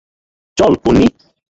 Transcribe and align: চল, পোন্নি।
চল, 0.57 0.73
পোন্নি। 0.83 1.07